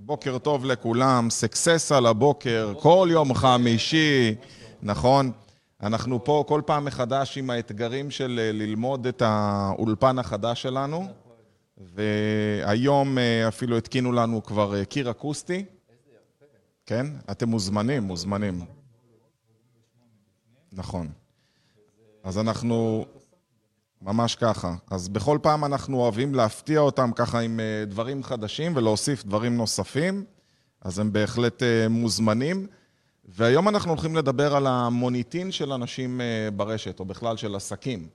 [0.00, 4.34] בוקר טוב לכולם, סקסס על הבוקר, כל יום חמישי,
[4.82, 5.32] נכון?
[5.82, 11.06] אנחנו פה כל פעם מחדש עם האתגרים של אה, ללמוד את האולפן החדש שלנו,
[11.78, 15.64] והיום אה, אפילו התקינו לנו כבר אה, קיר אקוסטי.
[16.86, 17.06] כן?
[17.30, 18.64] אתם מוזמנים, מוזמנים.
[20.72, 21.08] נכון.
[22.24, 23.06] אז אנחנו...
[24.06, 24.74] ממש ככה.
[24.90, 30.24] אז בכל פעם אנחנו אוהבים להפתיע אותם ככה עם אה, דברים חדשים ולהוסיף דברים נוספים,
[30.80, 32.66] אז הם בהחלט אה, מוזמנים.
[33.24, 38.08] והיום אנחנו הולכים לדבר על המוניטין של אנשים אה, ברשת, או בכלל של עסקים.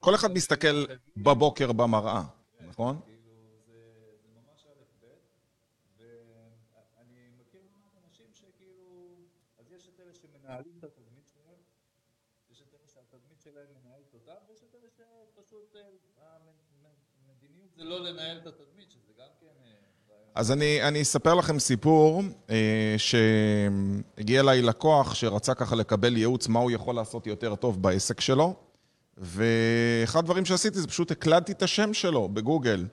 [0.00, 0.84] כל אחד מסתכל
[1.16, 2.22] בבוקר במראה,
[2.68, 3.15] נכון?
[10.46, 11.58] מנהלים את התדמית שלהם,
[12.50, 15.76] יש את אלה שהתדמית שלהם מנהלת אותם, ויש את אלה שפשוט
[17.28, 19.46] המדיניות זה לא לנהל את התדמית, שזה גם כן...
[20.34, 26.58] אז אני, אני אספר לכם סיפור אה, שהגיע אליי לקוח שרצה ככה לקבל ייעוץ מה
[26.58, 28.54] הוא יכול לעשות יותר טוב בעסק שלו
[29.16, 32.86] ואחד הדברים שעשיתי זה פשוט הקלדתי את השם שלו בגוגל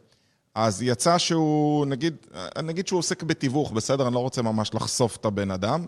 [0.56, 2.16] אז יצא שהוא, נגיד,
[2.64, 4.08] נגיד שהוא עוסק בתיווך, בסדר?
[4.08, 5.88] אני לא רוצה ממש לחשוף את הבן אדם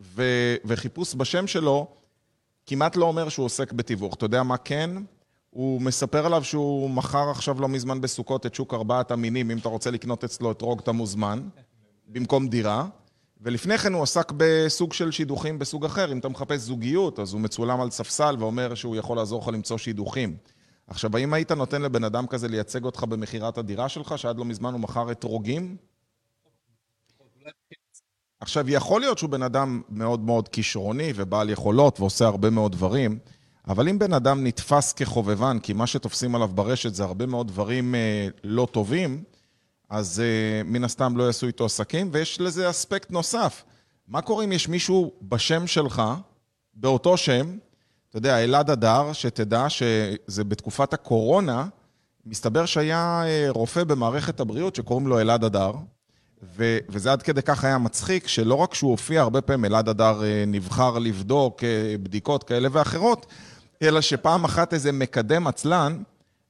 [0.00, 0.22] ו,
[0.64, 1.86] וחיפוש בשם שלו
[2.66, 4.14] כמעט לא אומר שהוא עוסק בתיווך.
[4.14, 4.90] אתה יודע מה כן?
[5.50, 9.68] הוא מספר עליו שהוא מכר עכשיו לא מזמן בסוכות את שוק ארבעת המינים, אם אתה
[9.68, 11.48] רוצה לקנות אצלו את רוג אתה מוזמן,
[12.08, 12.86] במקום דירה.
[13.40, 16.12] ולפני כן הוא עסק בסוג של שידוכים בסוג אחר.
[16.12, 19.78] אם אתה מחפש זוגיות, אז הוא מצולם על ספסל ואומר שהוא יכול לעזור לך למצוא
[19.78, 20.36] שידוכים.
[20.86, 24.72] עכשיו, האם היית נותן לבן אדם כזה לייצג אותך במכירת הדירה שלך, שעד לא מזמן
[24.72, 25.76] הוא מכר את רוגים?
[28.40, 33.18] עכשיו, יכול להיות שהוא בן אדם מאוד מאוד כישרוני ובעל יכולות ועושה הרבה מאוד דברים,
[33.68, 37.94] אבל אם בן אדם נתפס כחובבן, כי מה שתופסים עליו ברשת זה הרבה מאוד דברים
[37.94, 39.24] אה, לא טובים,
[39.90, 43.64] אז אה, מן הסתם לא יעשו איתו עסקים, ויש לזה אספקט נוסף.
[44.08, 46.02] מה קורה אם יש מישהו בשם שלך,
[46.74, 47.56] באותו שם,
[48.14, 51.66] אתה יודע, אלעד אדר, שתדע שזה בתקופת הקורונה,
[52.26, 55.72] מסתבר שהיה אה, רופא במערכת הבריאות שקוראים לו אלעד אדר,
[56.56, 60.24] ו- וזה עד כדי כך היה מצחיק, שלא רק שהוא הופיע הרבה פעמים, אלעד אדר
[60.24, 63.26] אה, נבחר לבדוק אה, בדיקות כאלה ואחרות,
[63.82, 66.02] אלא שפעם אחת איזה מקדם עצלן,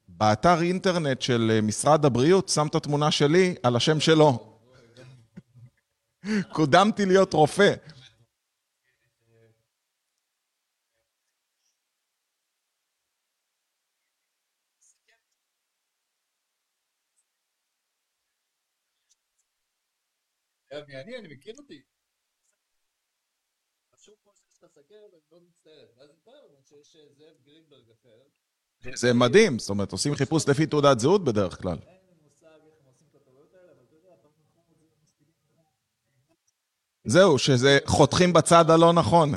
[0.09, 4.39] באתר אינטרנט של משרד הבריאות, שם את התמונה שלי על השם שלו.
[6.53, 7.75] קודמתי להיות רופא.
[20.75, 21.83] היה מעניין, אני מכיר אותי.
[23.95, 25.87] חשוב פה שיש לך סכרת, אני מאוד מצטער.
[25.97, 28.23] ואז התברר שיש זאב גרינברג אחר.
[28.95, 31.79] זה מדהים, זאת אומרת, עושים חיפוש לפי תעודת זהות בדרך כלל.
[33.97, 34.17] יודע,
[37.05, 39.33] זה זהו, שזה חותכים בצד הלא נכון.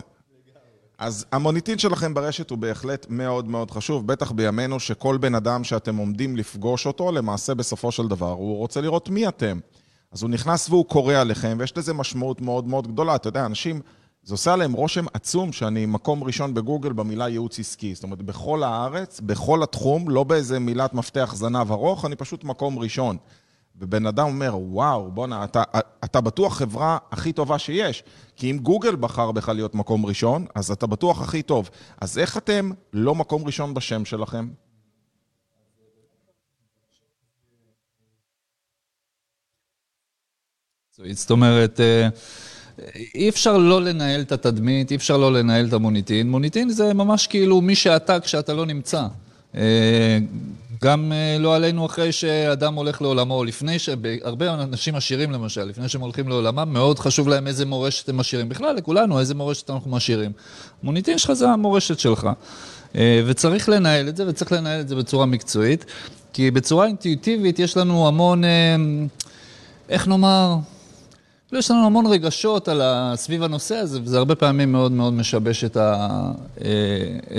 [0.98, 5.96] אז המוניטין שלכם ברשת הוא בהחלט מאוד מאוד חשוב, בטח בימינו שכל בן אדם שאתם
[5.96, 9.60] עומדים לפגוש אותו, למעשה בסופו של דבר הוא רוצה לראות מי אתם.
[10.12, 13.16] אז הוא נכנס והוא קורא עליכם, ויש לזה משמעות מאוד מאוד גדולה.
[13.16, 13.82] אתה יודע, אנשים,
[14.24, 17.96] זה עושה עליהם רושם עצום שאני מקום ראשון בגוגל במילה ייעוץ עסקי.
[17.96, 22.80] זאת אומרת, בכל הארץ, בכל התחום, לא באיזה מילת מפתח זנב ארוך, אני פשוט מקום
[22.80, 23.18] ראשון.
[23.80, 25.64] ובן אדם אומר, וואו, בואנה, אתה,
[26.04, 28.04] אתה בטוח חברה הכי טובה שיש.
[28.36, 31.70] כי אם גוגל בחר בך להיות מקום ראשון, אז אתה בטוח הכי טוב.
[32.02, 34.48] אז איך אתם לא מקום ראשון בשם שלכם?
[41.12, 42.08] זאת אומרת, אה,
[43.16, 46.32] אי אפשר לא לנהל את התדמית, אי אפשר לא לנהל את המוניטין.
[46.32, 49.04] מוניטין זה ממש כאילו מי שאתה כשאתה לא נמצא.
[49.56, 50.20] אה,
[50.84, 53.90] גם אה, לא עלינו אחרי שאדם הולך לעולמו, לפני ש...
[54.24, 58.50] הרבה אנשים עשירים למשל, לפני שהם הולכים לעולמם, מאוד חשוב להם איזה מורשת הם משאירים.
[58.50, 60.32] בכלל, לכולנו, איזה מורשת אנחנו משאירים.
[60.84, 62.30] מוניטין שלך זה המורשת שלך.
[63.26, 65.86] וצריך לנהל את זה, וצריך לנהל את זה בצורה מקצועית,
[66.34, 68.44] כי בצורה אינטואיטיבית יש לנו המון,
[69.90, 70.56] איך נאמר,
[71.54, 72.82] יש לנו המון רגשות על
[73.16, 76.08] סביב הנושא הזה, וזה הרבה פעמים מאוד מאוד משבש את, ה,
[76.66, 76.70] אה,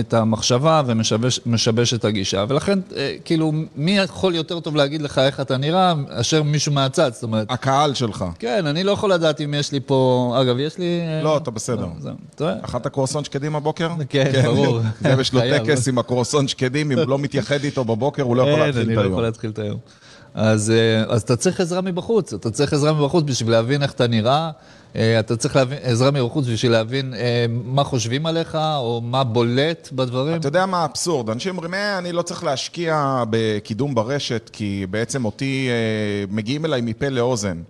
[0.00, 2.44] את המחשבה ומשבש את הגישה.
[2.48, 7.12] ולכן, אה, כאילו, מי יכול יותר טוב להגיד לך איך אתה נראה, אשר מישהו מהצד,
[7.12, 7.46] זאת אומרת...
[7.50, 8.24] הקהל שלך.
[8.38, 10.34] כן, אני לא יכול לדעת אם יש לי פה...
[10.42, 11.00] אגב, יש לי...
[11.22, 11.86] לא, אתה בסדר.
[12.40, 13.88] לא, אכלת קרואסון שקדים הבוקר?
[14.08, 14.80] כן, כן, ברור.
[15.00, 19.22] זה יש לו טקס עם הקרואסון שקדים, אם לא מתייחד איתו בבוקר, הוא לא יכול
[19.22, 19.78] להתחיל את היום.
[20.38, 24.06] אז, אה, אז אתה צריך עזרה מבחוץ, אתה צריך עזרה מבחוץ בשביל להבין איך אתה
[24.06, 24.50] נראה,
[24.96, 29.88] אה, אתה צריך להבין, עזרה מבחוץ בשביל להבין אה, מה חושבים עליך, או מה בולט
[29.92, 30.36] בדברים.
[30.36, 31.30] אתה יודע מה האבסורד?
[31.30, 36.80] אנשים אומרים, אה, אני לא צריך להשקיע בקידום ברשת, כי בעצם אותי אה, מגיעים אליי
[36.80, 37.62] מפה לאוזן.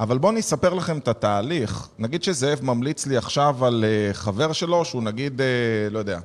[0.00, 1.88] אבל בואו אני אספר לכם את התהליך.
[1.98, 5.46] נגיד שזאב ממליץ לי עכשיו על חבר שלו, שהוא נגיד, אה,
[5.90, 6.18] לא יודע,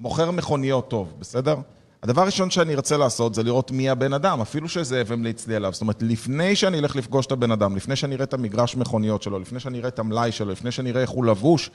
[0.00, 1.56] מוכר מכוניות טוב, בסדר?
[2.06, 5.72] הדבר הראשון שאני ארצה לעשות זה לראות מי הבן אדם, אפילו שזאב המליץ לי עליו.
[5.72, 9.22] זאת אומרת, לפני שאני אלך לפגוש את הבן אדם, לפני שאני אראה את המגרש מכוניות
[9.22, 11.70] שלו, לפני שאני אראה את המלאי שלו, לפני שאני אראה איך הוא לבוש,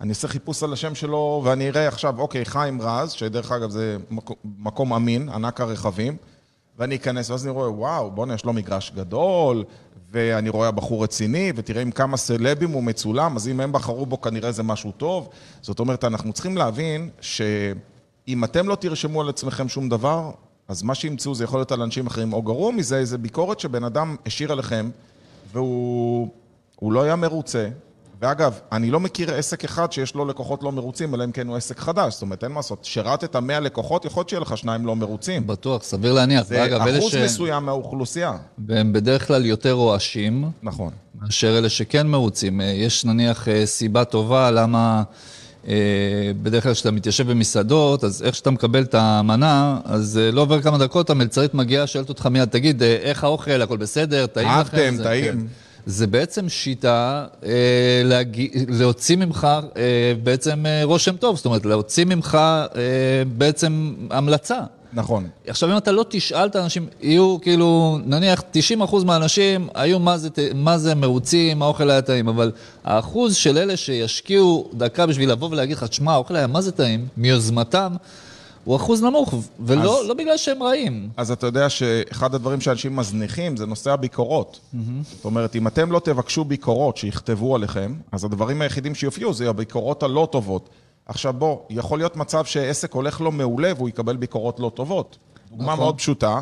[0.00, 3.96] אני אעשה חיפוש על השם שלו, ואני אראה עכשיו, אוקיי, חיים רז, שדרך אגב זה
[4.10, 6.16] מקום, מקום אמין, ענק הרכבים,
[6.78, 9.64] ואני אכנס, ואז אני רואה, וואו, בוא'נה, יש לו מגרש גדול,
[10.10, 14.20] ואני רואה בחור רציני, ותראה עם כמה סלבים הוא מצולם, אז אם הם בחרו בו
[14.20, 15.28] כנראה זה משהו טוב.
[15.62, 17.10] זאת אומרת, אנחנו צריכים להבין
[18.26, 20.30] שאם אתם לא תרשמו על עצמכם שום דבר,
[20.68, 23.84] אז מה שימצאו זה יכול להיות על אנשים אחרים, או גרוע מזה, איזה ביקורת שבן
[23.84, 24.90] אדם השאיר עליכם,
[25.52, 26.28] והוא
[26.76, 27.68] הוא לא היה מרוצה.
[28.22, 31.56] ואגב, אני לא מכיר עסק אחד שיש לו לקוחות לא מרוצים, אלא אם כן הוא
[31.56, 32.12] עסק חדש.
[32.12, 32.84] זאת אומרת, אין מה לעשות.
[32.84, 35.46] שירתת 100 לקוחות, יכול להיות שיהיה לך שניים לא מרוצים.
[35.46, 36.46] בטוח, סביר להניח.
[36.46, 38.36] זה ואגב, אחוז ש- מסוים מהאוכלוסייה.
[38.68, 40.90] והם בדרך כלל יותר רועשים, נכון.
[41.20, 42.60] מאשר אלה שכן מרוצים.
[42.60, 45.02] אה, יש נניח אה, סיבה טובה למה
[46.42, 50.62] בדרך כלל כשאתה מתיישב במסעדות, אז איך שאתה מקבל את המנה, אז אה, לא עובר
[50.62, 54.56] כמה דקות, המלצרית מגיעה, שואלת אותך מיד, תגיד, אה, איך האוכל, הכל בסדר, טעים לכם?
[54.56, 55.24] אהבתם, טעים.
[55.32, 55.38] כן.
[55.86, 57.50] זה בעצם שיטה אה,
[58.04, 62.70] להגיע, להוציא ממך אה, בעצם אה, רושם טוב, זאת אומרת, להוציא ממך אה,
[63.36, 64.60] בעצם המלצה.
[64.92, 65.28] נכון.
[65.46, 68.42] עכשיו, אם אתה לא תשאל את האנשים, יהיו כאילו, נניח
[68.80, 72.52] 90% מהאנשים היו מה זה, מה זה מרוצים, האוכל היה טעים, אבל
[72.84, 77.06] האחוז של אלה שישקיעו דקה בשביל לבוא ולהגיד לך, תשמע, האוכל היה מה זה טעים,
[77.16, 77.92] מיוזמתם,
[78.64, 79.34] הוא אחוז נמוך,
[79.66, 81.08] ולא אז- לא בגלל שהם רעים.
[81.16, 84.60] אז אתה יודע שאחד הדברים שאנשים מזניחים זה נושא הביקורות.
[85.16, 90.02] זאת אומרת, אם אתם לא תבקשו ביקורות שיכתבו עליכם, אז הדברים היחידים שיופיעו זה הביקורות
[90.02, 90.68] הלא טובות.
[91.06, 95.18] עכשיו בוא, יכול להיות מצב שעסק הולך לו מעולה והוא יקבל ביקורות לא טובות.
[95.50, 95.78] דוגמה נכון.
[95.78, 96.40] מאוד פשוטה,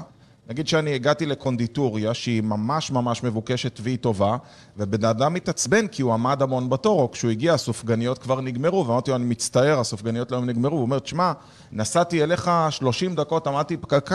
[0.49, 4.37] נגיד שאני הגעתי לקונדיטוריה שהיא ממש ממש מבוקשת והיא טובה,
[4.77, 9.11] ובן אדם מתעצבן כי הוא עמד המון בתור, או כשהוא הגיע הסופגניות כבר נגמרו, ואמרתי
[9.11, 11.33] לו, אני מצטער, הסופגניות לא נגמרו, הוא אומר, תשמע,
[11.73, 14.11] נסעתי אליך 30 דקות, עמדתי בפקק,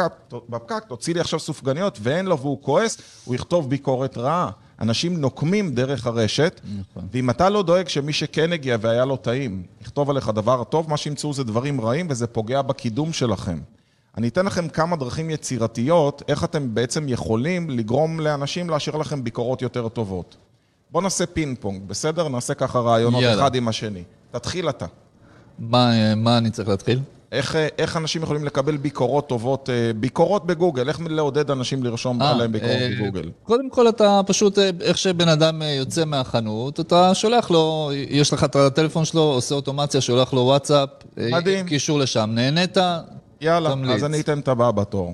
[0.49, 4.49] בפקק, תוציא לי עכשיו סופגניות, ואין לו והוא כועס, הוא יכתוב ביקורת רעה.
[4.83, 7.07] אנשים נוקמים דרך הרשת, נכון.
[7.13, 10.97] ואם אתה לא דואג שמי שכן הגיע והיה לו טעים, יכתוב עליך דבר טוב, מה
[10.97, 13.59] שימצאו זה דברים רעים, וזה פוגע בקידום שלכם.
[14.17, 19.61] אני אתן לכם כמה דרכים יצירתיות, איך אתם בעצם יכולים לגרום לאנשים להשאיר לכם ביקורות
[19.61, 20.35] יותר טובות.
[20.91, 22.27] בואו נעשה פינג פונג, בסדר?
[22.27, 23.41] נעשה ככה רעיונות יאללה.
[23.41, 24.03] אחד עם השני.
[24.31, 24.85] תתחיל אתה.
[25.59, 26.99] מה, מה אני צריך להתחיל?
[27.33, 32.21] איך, אה, איך אנשים יכולים לקבל ביקורות טובות, אה, ביקורות בגוגל, איך לעודד אנשים לרשום
[32.21, 33.31] אה, עליהם ביקורות אה, בגוגל.
[33.43, 38.55] קודם כל אתה פשוט, איך שבן אדם יוצא מהחנות, אתה שולח לו, יש לך את
[38.55, 41.65] הטלפון שלו, עושה אוטומציה, שולח לו וואטסאפ, מדהים.
[41.65, 42.77] קישור לשם, נהנית,
[43.41, 43.95] יאללה, תמליץ.
[43.95, 45.13] אז אני אתן את הבא בתור.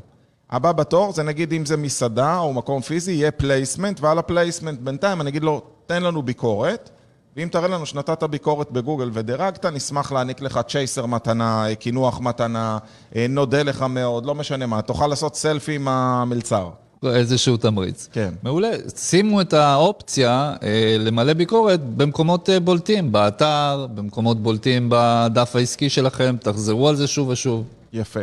[0.51, 4.79] הבא בתור זה נגיד אם זה מסעדה או מקום פיזי, יהיה placement, ועל ה placement
[4.79, 6.89] בינתיים אני אגיד לו, תן לנו ביקורת,
[7.37, 12.77] ואם תראה לנו שנתת ביקורת בגוגל ודירגת, נשמח להעניק לך צ'ייסר מתנה, אה, קינוח מתנה,
[13.15, 16.69] אה, נודה לך מאוד, לא משנה מה, תוכל לעשות סלפי עם המלצר.
[17.05, 18.07] איזשהו תמריץ.
[18.11, 18.33] כן.
[18.43, 18.71] מעולה.
[18.95, 26.35] שימו את האופציה אה, למלא ביקורת במקומות אה, בולטים, באתר, במקומות בולטים בדף העסקי שלכם,
[26.39, 27.63] תחזרו על זה שוב ושוב.
[27.93, 28.19] יפה.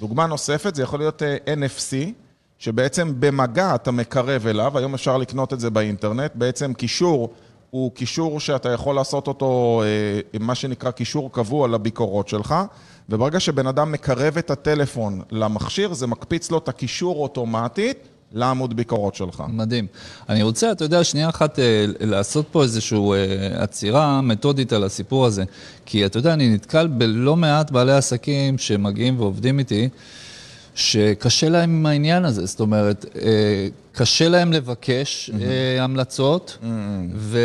[0.00, 1.94] דוגמה נוספת, זה יכול להיות אה, NFC,
[2.58, 7.32] שבעצם במגע אתה מקרב אליו, היום אפשר לקנות את זה באינטרנט, בעצם קישור
[7.70, 12.54] הוא קישור שאתה יכול לעשות אותו, אה, מה שנקרא קישור קבוע לביקורות שלך,
[13.08, 19.14] וברגע שבן אדם מקרב את הטלפון למכשיר, זה מקפיץ לו את הקישור אוטומטית לעמוד ביקורות
[19.14, 19.42] שלך.
[19.48, 19.86] מדהים.
[20.28, 25.26] אני רוצה, אתה יודע, שנייה אחת אה, לעשות פה איזושהי אה, עצירה מתודית על הסיפור
[25.26, 25.44] הזה.
[25.86, 29.88] כי אתה יודע, אני נתקל בלא מעט בעלי עסקים שמגיעים ועובדים איתי,
[30.78, 32.46] שקשה להם עם העניין הזה.
[32.46, 36.58] זאת אומרת, אה, קשה להם לבקש אה, המלצות,
[37.14, 37.38] ו...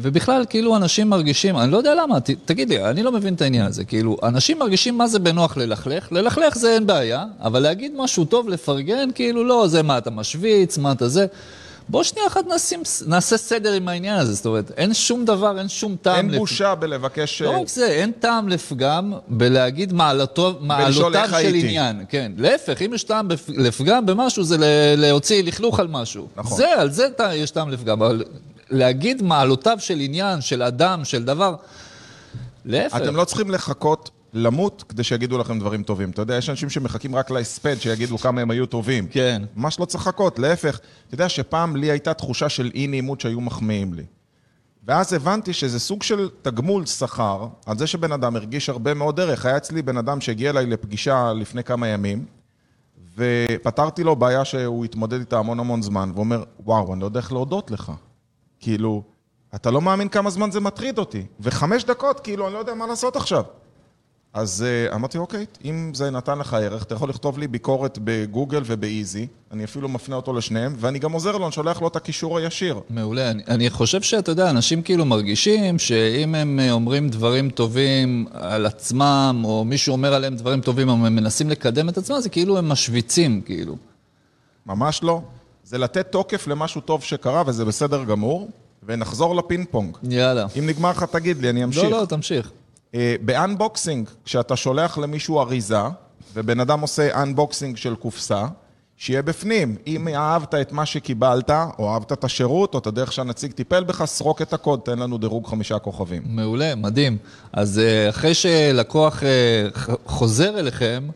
[0.00, 3.42] ובכלל, כאילו, אנשים מרגישים, אני לא יודע למה, ת, תגיד לי, אני לא מבין את
[3.42, 3.84] העניין הזה.
[3.84, 8.48] כאילו, אנשים מרגישים מה זה בנוח ללכלך, ללכלך זה אין בעיה, אבל להגיד משהו טוב,
[8.48, 11.26] לפרגן, כאילו, לא, זה מה, אתה משוויץ, מה אתה זה.
[11.90, 15.68] בוא שנייה אחת נשים, נעשה סדר עם העניין הזה, זאת אומרת, אין שום דבר, אין
[15.68, 16.16] שום טעם.
[16.16, 17.42] אין לפ- בושה בלבקש...
[17.42, 21.60] לא אה, רק זה, אין טעם לפגם בלהגיד מעלתו, מעלותיו של הייתי.
[21.66, 22.04] עניין.
[22.08, 24.56] כן, להפך, אם יש טעם לפגם במשהו, זה
[24.96, 26.28] להוציא לכלוך על משהו.
[26.36, 26.56] נכון.
[26.58, 28.24] זה, על זה יש טעם לפגם, אבל
[28.70, 31.54] להגיד מעלותיו של עניין, של אדם, של דבר,
[32.64, 32.96] להפך.
[32.96, 36.10] אתם לא צריכים לחכות למות כדי שיגידו לכם דברים טובים.
[36.10, 39.08] אתה יודע, יש אנשים שמחכים רק להספד, שיגידו כמה הם היו טובים.
[39.08, 39.42] כן.
[39.56, 40.80] ממש לא צריך לחכות, להפך.
[41.06, 44.04] אתה יודע שפעם לי הייתה תחושה של אי נעימות שהיו מחמיאים לי.
[44.84, 49.46] ואז הבנתי שזה סוג של תגמול שכר על זה שבן אדם הרגיש הרבה מאוד ערך.
[49.46, 52.24] היה אצלי בן אדם שהגיע אליי לפגישה לפני כמה ימים,
[53.16, 57.32] ופתרתי לו בעיה שהוא התמודד איתה המון המון זמן, ואומר, וואו, אני לא יודע איך
[57.32, 57.92] להודות לך.
[58.60, 59.02] כאילו,
[59.54, 61.26] אתה לא מאמין כמה זמן זה מטריד אותי.
[61.40, 63.42] וחמש דקות, כאילו, אני לא יודע מה לעשות עכשיו.
[64.34, 68.62] אז uh, אמרתי, אוקיי, אם זה נתן לך ערך, אתה יכול לכתוב לי ביקורת בגוגל
[68.66, 72.38] ובאיזי, אני אפילו מפנה אותו לשניהם, ואני גם עוזר לו, אני שולח לו את הקישור
[72.38, 72.80] הישיר.
[72.90, 73.30] מעולה.
[73.30, 78.66] אני, אני חושב שאתה יודע, אנשים כאילו מרגישים שאם הם אה, אומרים דברים טובים על
[78.66, 82.58] עצמם, או מישהו אומר עליהם דברים טובים, או הם מנסים לקדם את עצמם, זה כאילו
[82.58, 83.76] הם משוויצים, כאילו.
[84.66, 85.22] ממש לא.
[85.64, 88.48] זה לתת תוקף למשהו טוב שקרה, וזה בסדר גמור,
[88.82, 89.96] ונחזור לפינג פונג.
[90.02, 90.46] יאללה.
[90.58, 91.84] אם נגמר לך, תגיד לי, אני אמשיך.
[91.84, 92.50] לא, לא, תמשיך.
[92.94, 95.82] אה, ב unboxing, כשאתה שולח למישהו אריזה,
[96.34, 98.46] ובן אדם עושה unboxing של קופסה,
[98.96, 99.76] שיהיה בפנים.
[99.86, 104.04] אם אהבת את מה שקיבלת, או אהבת את השירות, או את הדרך שהנציג טיפל בך,
[104.04, 106.22] סרוק את הקוד, תן לנו דירוג חמישה כוכבים.
[106.26, 107.16] מעולה, מדהים.
[107.52, 109.28] אז אה, אחרי שלקוח אה,
[110.06, 111.08] חוזר אליכם,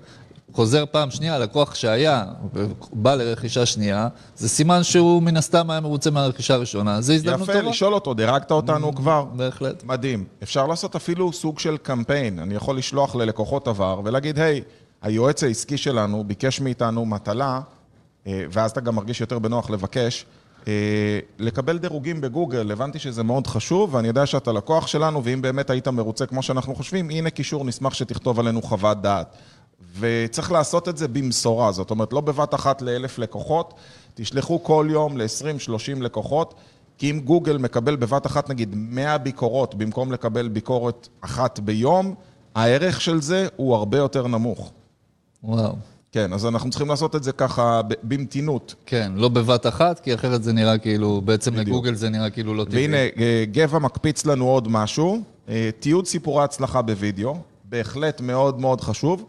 [0.54, 6.10] חוזר פעם שנייה, לקוח שהיה ובא לרכישה שנייה, זה סימן שהוא מן הסתם היה מרוצה
[6.10, 7.58] מהרכישה הראשונה, זה הזדמנות טובה.
[7.58, 9.24] יפה, לשאול אותו, דירגת אותנו Mm, כבר?
[9.32, 9.84] בהחלט.
[9.84, 10.24] מדהים.
[10.42, 12.38] אפשר לעשות אפילו סוג של קמפיין.
[12.38, 14.62] אני יכול לשלוח ללקוחות עבר ולהגיד, היי,
[15.02, 17.60] היועץ העסקי שלנו ביקש מאיתנו מטלה,
[18.26, 20.26] אה, ואז אתה גם מרגיש יותר בנוח לבקש,
[20.68, 20.72] אה,
[21.38, 22.70] לקבל דירוגים בגוגל.
[22.72, 26.74] הבנתי שזה מאוד חשוב, ואני יודע שאתה לקוח שלנו, ואם באמת היית מרוצה כמו שאנחנו
[26.74, 29.36] חושבים, הנה קישור, נשמח שתכתוב עלינו חוות דעת.
[29.98, 33.74] וצריך לעשות את זה במשורה, זאת אומרת, לא בבת אחת לאלף לקוחות,
[34.14, 36.54] תשלחו כל יום ל-20-30 לקוחות,
[36.98, 42.14] כי אם גוגל מקבל בבת אחת נגיד 100 ביקורות במקום לקבל ביקורת אחת ביום,
[42.54, 44.72] הערך של זה הוא הרבה יותר נמוך.
[45.44, 45.72] וואו.
[46.12, 48.74] כן, אז אנחנו צריכים לעשות את זה ככה במתינות.
[48.86, 51.68] כן, לא בבת אחת, כי אחרת זה נראה כאילו, בעצם בדיוק.
[51.68, 52.82] לגוגל זה נראה כאילו לא טבעי.
[52.82, 58.80] והנה, אה, גבע מקפיץ לנו עוד משהו, אה, תיעוד סיפורי הצלחה בווידאו, בהחלט מאוד מאוד
[58.80, 59.24] חשוב,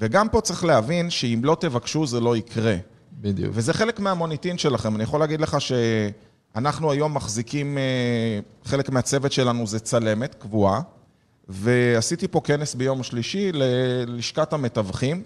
[0.00, 2.76] וגם פה צריך להבין שאם לא תבקשו זה לא יקרה.
[3.20, 3.50] בדיוק.
[3.54, 4.94] וזה חלק מהמוניטין שלכם.
[4.94, 7.82] אני יכול להגיד לך שאנחנו היום מחזיקים, אה,
[8.64, 10.80] חלק מהצוות שלנו זה צלמת קבועה,
[11.48, 15.22] ועשיתי פה כנס ביום שלישי ללשכת המתווכים,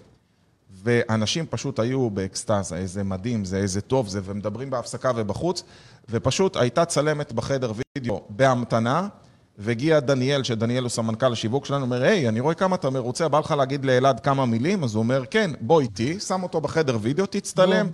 [0.83, 5.63] ואנשים פשוט היו באקסטזה, איזה מדהים זה, איזה טוב זה, ומדברים בהפסקה ובחוץ,
[6.09, 9.07] ופשוט הייתה צלמת בחדר וידאו בהמתנה,
[9.57, 13.39] והגיע דניאל, שדניאל הוא סמנכ"ל השיווק שלנו, אומר, היי, אני רואה כמה אתה מרוצה, בא
[13.39, 14.83] לך להגיד לאלעד כמה מילים?
[14.83, 17.89] אז הוא אומר, כן, בוא איתי, שם אותו בחדר וידאו, תצטלם.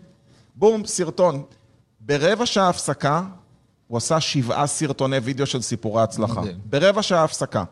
[0.55, 1.43] בום, סרטון.
[1.99, 3.23] ברבע שעה הפסקה,
[3.87, 6.41] הוא עשה שבעה סרטוני וידאו של סיפורי הצלחה.
[6.41, 6.57] מדהים.
[6.65, 7.63] ברבע שעה הפסקה.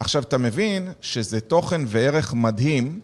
[0.00, 3.00] עכשיו, אתה מבין שזה תוכן וערך מדהים,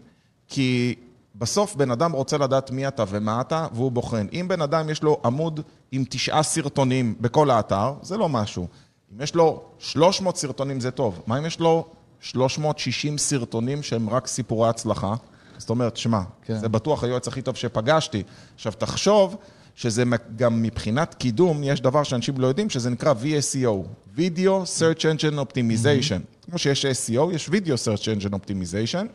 [0.48, 0.94] כי
[1.34, 4.26] בסוף בן אדם רוצה לדעת מי אתה ומה אתה, והוא בוחן.
[4.32, 5.60] אם בן אדם יש לו עמוד
[5.92, 8.66] עם תשעה סרטונים בכל האתר, זה לא משהו.
[9.14, 11.22] אם יש לו 300 סרטונים זה טוב.
[11.26, 11.86] מה אם יש לו
[12.20, 15.14] 360 סרטונים שהם רק סיפורי הצלחה?
[15.58, 16.58] זאת אומרת, שמע, כן.
[16.58, 18.22] זה בטוח היועץ הכי טוב שפגשתי.
[18.54, 19.36] עכשיו, תחשוב
[19.74, 20.02] שזה
[20.36, 23.86] גם מבחינת קידום, יש דבר שאנשים לא יודעים, שזה נקרא VSEO,
[24.16, 26.20] Video Search Engine Optimization.
[26.20, 26.46] Mm-hmm.
[26.46, 29.06] כמו שיש SEO, יש Video Search Engine Optimization,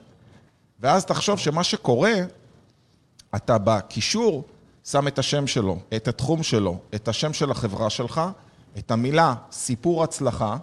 [0.80, 2.14] ואז תחשוב שמה שקורה,
[3.36, 4.44] אתה בקישור
[4.84, 8.22] שם את השם שלו, את התחום שלו, את השם של החברה שלך,
[8.78, 10.58] את המילה סיפור הצלחה,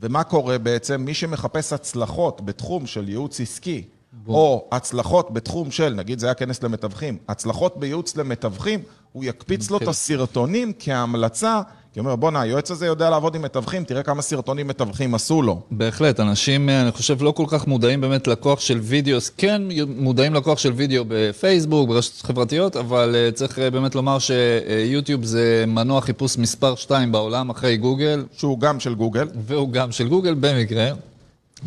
[0.00, 1.00] ומה קורה בעצם?
[1.00, 4.34] מי שמחפש הצלחות בתחום של ייעוץ עסקי, בוא.
[4.34, 8.80] או הצלחות בתחום של, נגיד זה היה כנס למתווכים, הצלחות בייעוץ למתווכים,
[9.12, 9.88] הוא יקפיץ לו את כן.
[9.88, 11.60] הסרטונים כהמלצה,
[11.96, 15.42] כי הוא אומר, בואנה, היועץ הזה יודע לעבוד עם מתווכים, תראה כמה סרטונים מתווכים עשו
[15.42, 15.60] לו.
[15.70, 20.34] בהחלט, אנשים, אה, אני חושב, לא כל כך מודעים באמת לכוח של וידאו, כן מודעים
[20.34, 26.00] לכוח של וידאו בפייסבוק, ברשתות חברתיות, אבל אה, צריך אה, באמת לומר שיוטיוב זה מנוע
[26.00, 29.28] חיפוש מספר 2 בעולם אחרי גוגל, שהוא גם של גוגל.
[29.46, 30.88] והוא גם של גוגל במקרה,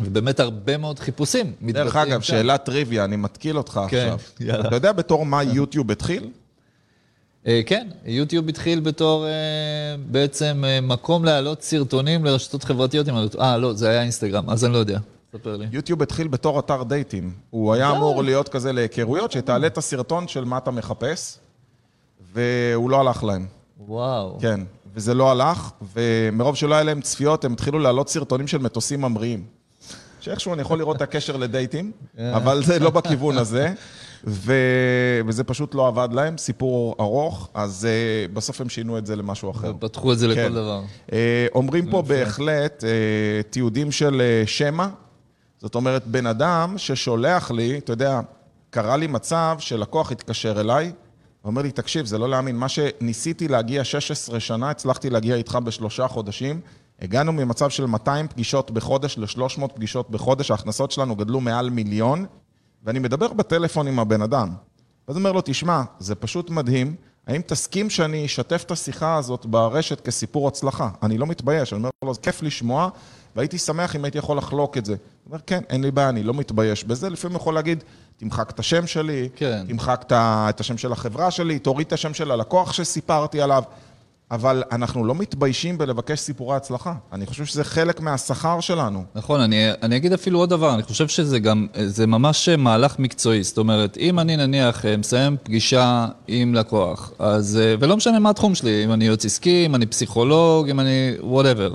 [0.00, 2.32] ובאמת הרבה מאוד חיפושים דרך מתבצעים אגב, שם.
[2.32, 4.18] שאלת טריוויה, אני מתקיל אותך כן, עכשיו.
[4.40, 4.68] יאללה.
[4.68, 6.28] אתה יודע בתור מה יוטיוב התחיל?
[7.46, 9.30] אה, כן, יוטיוב התחיל בתור אה,
[10.06, 13.06] בעצם אה, מקום להעלות סרטונים לרשתות חברתיות,
[13.40, 14.98] אה, לא, זה היה אינסטגרם, אז אני לא יודע.
[15.32, 15.66] ספר לי.
[15.72, 17.32] יוטיוב התחיל בתור אתר דייטים.
[17.50, 21.38] הוא היה אמור להיות כזה להיכרויות, שתעלה את הסרטון של מה אתה מחפש,
[22.32, 23.46] והוא לא הלך להם.
[23.86, 24.38] וואו.
[24.40, 24.60] כן,
[24.94, 29.44] וזה לא הלך, ומרוב שלא היה להם צפיות, הם התחילו להעלות סרטונים של מטוסים ממריאים.
[30.20, 31.92] שאיכשהו אני יכול לראות את הקשר לדייטים,
[32.36, 33.74] אבל זה לא בכיוון הזה,
[34.24, 34.52] ו...
[35.26, 39.50] וזה פשוט לא עבד להם, סיפור ארוך, אז uh, בסוף הם שינו את זה למשהו
[39.50, 39.72] אחר.
[39.78, 40.32] פתחו את זה כן.
[40.32, 40.82] לכל דבר.
[41.12, 44.88] אה, אומרים פה בהחלט אה, תיעודים של אה, שמע,
[45.58, 48.20] זאת אומרת, בן אדם ששולח לי, אתה יודע,
[48.70, 50.92] קרה לי מצב שלקוח התקשר אליי,
[51.44, 56.08] ואומר לי, תקשיב, זה לא להאמין, מה שניסיתי להגיע 16 שנה, הצלחתי להגיע איתך בשלושה
[56.08, 56.60] חודשים,
[57.00, 62.26] הגענו ממצב של 200 פגישות בחודש ל-300 פגישות בחודש, ההכנסות שלנו גדלו מעל מיליון,
[62.84, 64.48] ואני מדבר בטלפון עם הבן אדם.
[65.08, 66.94] ואז אומר לו, תשמע, זה פשוט מדהים,
[67.26, 70.90] האם תסכים שאני אשתף את השיחה הזאת ברשת כסיפור הצלחה?
[71.02, 72.88] אני לא מתבייש, אני אומר לו, זה כיף לשמוע,
[73.36, 74.92] והייתי שמח אם הייתי יכול לחלוק את זה.
[74.92, 77.10] הוא אומר, כן, אין לי בעיה, אני לא מתבייש בזה.
[77.10, 77.84] לפעמים יכול להגיד,
[78.16, 79.64] תמחק את השם שלי, כן.
[79.68, 83.62] תמחק את השם של החברה שלי, תוריד את השם של הלקוח שסיפרתי עליו.
[84.30, 86.94] אבל אנחנו לא מתביישים בלבקש סיפורי הצלחה.
[87.12, 89.04] אני חושב שזה חלק מהשכר שלנו.
[89.14, 93.42] נכון, אני, אני אגיד אפילו עוד דבר, אני חושב שזה גם, זה ממש מהלך מקצועי.
[93.42, 98.84] זאת אומרת, אם אני נניח מסיים פגישה עם לקוח, אז, ולא משנה מה התחום שלי,
[98.84, 101.74] אם אני יועץ עסקי, אם אני פסיכולוג, אם אני וואטאבר.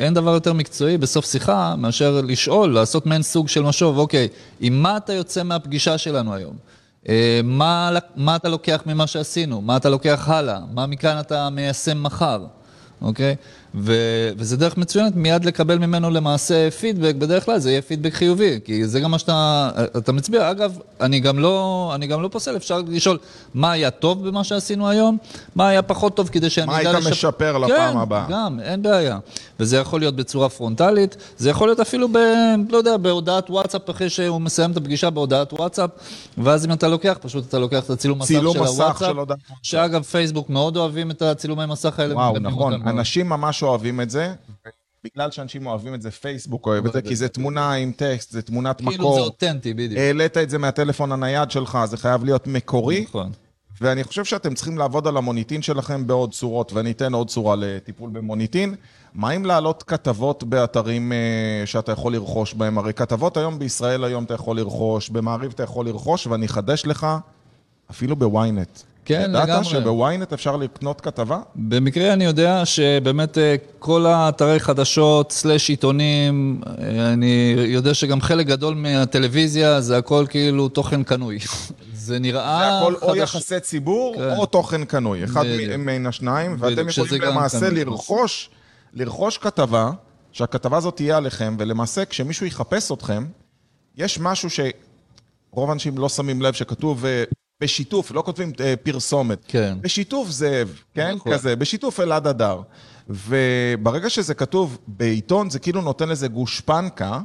[0.00, 4.28] אין דבר יותר מקצועי בסוף שיחה מאשר לשאול, לעשות מעין סוג של משוב, אוקיי,
[4.60, 6.56] עם מה אתה יוצא מהפגישה שלנו היום?
[7.44, 9.60] מה, מה אתה לוקח ממה שעשינו?
[9.60, 10.58] מה אתה לוקח הלאה?
[10.72, 12.44] מה מכאן אתה מיישם מחר?
[13.02, 13.36] אוקיי?
[13.76, 13.94] ו,
[14.36, 18.86] וזה דרך מצוינת מיד לקבל ממנו למעשה פידבק, בדרך כלל זה יהיה פידבק חיובי, כי
[18.86, 20.50] זה גם מה שאתה אתה מצביע.
[20.50, 23.18] אגב, אני גם, לא, אני גם לא פוסל, אפשר לשאול
[23.54, 25.16] מה היה טוב במה שעשינו היום,
[25.54, 26.92] מה היה פחות טוב כדי שאני אדע לשפר.
[26.92, 28.24] מה היית משפר לפעם כן, הבאה.
[28.26, 29.18] כן, גם, אין בעיה.
[29.60, 32.18] וזה יכול להיות בצורה פרונטלית, זה יכול להיות אפילו ב...
[32.70, 35.90] לא יודע, בהודעת וואטסאפ, אחרי שהוא מסיים את הפגישה בהודעת וואטסאפ,
[36.38, 38.68] ואז אם אתה לוקח, פשוט אתה לוקח את הצילום מסך של הוואטסאפ.
[38.76, 39.38] צילום מסך של הודעת.
[39.62, 42.14] שאגב, פייסבוק מאוד אוהבים את הצילומי מסך האלה.
[42.14, 42.88] וואו, נכון.
[42.88, 44.34] אנשים ממש אוהבים את זה.
[45.04, 48.42] בגלל שאנשים אוהבים את זה, פייסבוק אוהב את זה, כי זה תמונה עם טקסט, זה
[48.42, 48.92] תמונת מקור.
[48.92, 50.00] כאילו זה אותנטי, בדיוק.
[50.00, 53.04] העלית את זה מהטלפון הנייד שלך, זה חייב להיות מקורי.
[53.08, 53.32] נכון.
[53.80, 58.10] ואני חושב שאתם צריכים לעבוד על המוניטין שלכם בעוד צורות, ואני אתן עוד צורה לטיפול
[58.10, 58.74] במוניטין.
[59.14, 62.78] מה אם להעלות כתבות באתרים uh, שאתה יכול לרכוש בהם?
[62.78, 67.06] הרי כתבות היום בישראל היום אתה יכול לרכוש, במעריב אתה יכול לרכוש, ואני אחדש לך,
[67.90, 68.80] אפילו בוויינט.
[69.04, 69.42] כן, לגמרי.
[69.42, 71.40] ידעת שבוויינט אפשר לקנות כתבה?
[71.54, 78.46] במקרה אני יודע שבאמת אה, כל האתרי חדשות, סלאש עיתונים, אה, אני יודע שגם חלק
[78.46, 81.38] גדול מהטלוויזיה זה הכל כאילו תוכן קנוי.
[81.94, 82.58] זה נראה...
[82.58, 83.08] זה הכל חדש...
[83.08, 84.36] או יחסי ציבור כן.
[84.36, 85.44] או תוכן קנוי, אחד
[85.78, 88.50] מן השניים, ואתם יכולים למעשה לרכוש,
[88.94, 89.90] לרכוש כתבה,
[90.32, 93.26] שהכתבה הזאת תהיה עליכם, ולמעשה כשמישהו יחפש אתכם,
[93.96, 97.04] יש משהו שרוב האנשים לא שמים לב שכתוב
[97.64, 99.44] בשיתוף, לא כותבים אה, פרסומת.
[99.48, 99.78] כן.
[99.80, 101.14] בשיתוף זאב, כן?
[101.14, 101.32] נכון.
[101.32, 102.60] כזה, בשיתוף אלעד אדר.
[103.08, 107.20] וברגע שזה כתוב בעיתון, זה כאילו נותן לזה גושפנקה,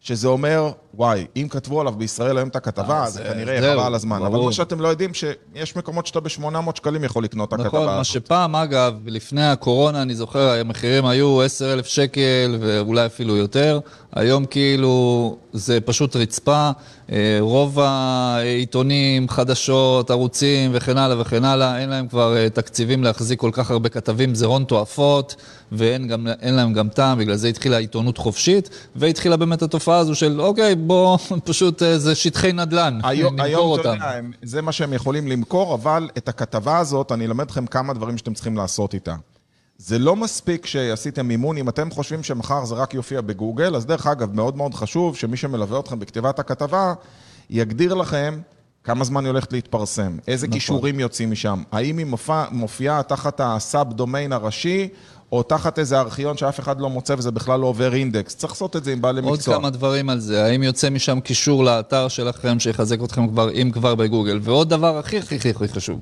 [0.00, 3.94] שזה אומר, וואי, אם כתבו עליו בישראל היום את הכתבה, אה, זה כנראה חבל על
[3.94, 4.22] הזמן.
[4.22, 7.82] אבל מה שאתם לא יודעים, שיש מקומות שאתה ב-800 שקלים יכול לקנות את הכתבה הזאת.
[7.82, 13.80] נכון, מה שפעם, אגב, לפני הקורונה, אני זוכר, המחירים היו 10,000 שקל ואולי אפילו יותר.
[14.12, 16.70] היום כאילו זה פשוט רצפה.
[17.12, 23.40] אה, רוב העיתונים, חדשות, ערוצים וכן הלאה וכן הלאה, אין להם כבר אה, תקציבים להחזיק
[23.40, 25.36] כל כך הרבה כתבים, זה הון תועפות,
[25.72, 30.40] ואין גם, להם גם טעם, בגלל זה התחילה עיתונות חופשית, והתחילה באמת התופעה הזו של,
[30.40, 33.96] אוקיי, בוא, פשוט אה, זה שטחי נדל"ן, היום, נמכור אותם.
[34.00, 38.18] היום, זה מה שהם יכולים למכור, אבל את הכתבה הזאת, אני אלמד אתכם כמה דברים
[38.18, 39.14] שאתם צריכים לעשות איתה.
[39.78, 44.06] זה לא מספיק שעשיתם מימון, אם אתם חושבים שמחר זה רק יופיע בגוגל, אז דרך
[44.06, 46.94] אגב, מאוד מאוד חשוב שמי שמלווה אתכם בכתיבת הכתבה,
[47.50, 48.40] יגדיר לכם
[48.84, 50.58] כמה זמן היא הולכת להתפרסם, איזה נכון.
[50.58, 54.88] כישורים יוצאים משם, האם היא מופיעה מופיע תחת הסאב דומיין הראשי,
[55.32, 58.36] או תחת איזה ארכיון שאף אחד לא מוצא וזה בכלל לא עובר אינדקס.
[58.36, 59.54] צריך לעשות את זה עם בעלי מקצוע.
[59.54, 63.70] עוד כמה דברים על זה, האם יוצא משם קישור לאתר שלכם שיחזק אתכם כבר, אם
[63.72, 64.38] כבר בגוגל.
[64.42, 66.00] ועוד דבר הכי הכי הכי חשוב,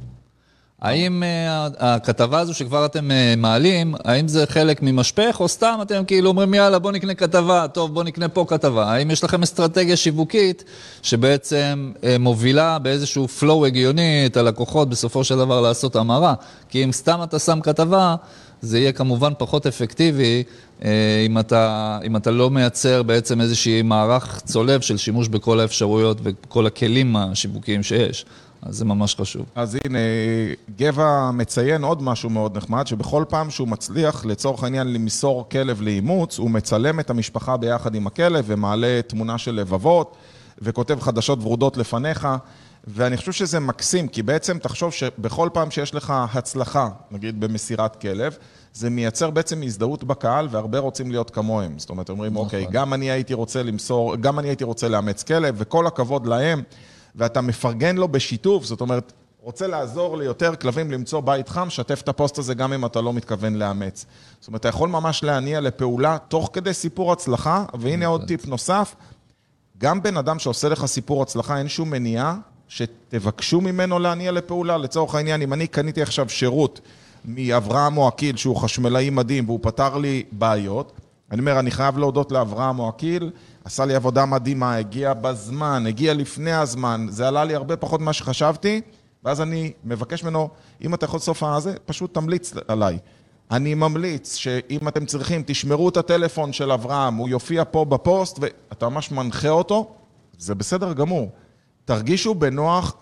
[0.82, 6.04] האם uh, הכתבה הזו שכבר אתם uh, מעלים, האם זה חלק ממשפך, או סתם אתם
[6.06, 8.92] כאילו אומרים יאללה בוא נקנה כתבה, טוב בוא נקנה פה כתבה.
[8.92, 10.64] האם יש לכם אסטרטגיה שיווקית
[11.02, 16.34] שבעצם uh, מובילה באיזשהו flow הגיוני את הלקוחות בסופו של דבר לעשות המרה?
[16.68, 18.16] כי אם סתם אתה שם כתבה,
[18.62, 20.42] זה יהיה כמובן פחות אפקטיבי
[20.80, 20.84] uh,
[21.26, 26.66] אם אתה, אם אתה לא מייצר בעצם איזשהי מערך צולב של שימוש בכל האפשרויות וכל
[26.66, 28.24] הכלים השיווקיים שיש.
[28.62, 29.46] אז זה ממש חשוב.
[29.54, 29.98] אז הנה,
[30.76, 36.38] גבע מציין עוד משהו מאוד נחמד, שבכל פעם שהוא מצליח, לצורך העניין, למסור כלב לאימוץ,
[36.38, 40.16] הוא מצלם את המשפחה ביחד עם הכלב ומעלה תמונה של לבבות,
[40.62, 42.28] וכותב חדשות ורודות לפניך.
[42.90, 48.36] ואני חושב שזה מקסים, כי בעצם תחשוב שבכל פעם שיש לך הצלחה, נגיד במסירת כלב,
[48.74, 51.78] זה מייצר בעצם הזדהות בקהל, והרבה רוצים להיות כמוהם.
[51.78, 52.44] זאת אומרת, אומרים, נכון.
[52.44, 56.62] אוקיי, גם אני הייתי רוצה למסור, גם אני הייתי רוצה לאמץ כלב, וכל הכבוד להם.
[57.14, 62.08] ואתה מפרגן לו בשיתוף, זאת אומרת, רוצה לעזור ליותר כלבים למצוא בית חם, שתף את
[62.08, 64.06] הפוסט הזה גם אם אתה לא מתכוון לאמץ.
[64.40, 68.94] זאת אומרת, אתה יכול ממש להניע לפעולה תוך כדי סיפור הצלחה, והנה עוד טיפ נוסף,
[69.78, 72.36] גם בן אדם שעושה לך סיפור הצלחה, אין שום מניעה
[72.68, 74.76] שתבקשו ממנו להניע לפעולה.
[74.76, 76.80] לצורך העניין, אם אני קניתי עכשיו שירות
[77.24, 80.92] מאברהם מועקיל, שהוא חשמלאי מדהים והוא פתר לי בעיות,
[81.30, 83.30] אני אומר, אני חייב להודות לאברהם מועקיל,
[83.64, 88.12] עשה לי עבודה מדהימה, הגיע בזמן, הגיע לפני הזמן, זה עלה לי הרבה פחות ממה
[88.12, 88.80] שחשבתי,
[89.24, 90.48] ואז אני מבקש ממנו,
[90.84, 92.98] אם אתה יכול סוף הזה, פשוט תמליץ עליי.
[93.50, 98.88] אני ממליץ שאם אתם צריכים, תשמרו את הטלפון של אברהם, הוא יופיע פה בפוסט, ואתה
[98.88, 99.90] ממש מנחה אותו,
[100.38, 101.30] זה בסדר גמור.
[101.88, 102.94] תרגישו בנוח,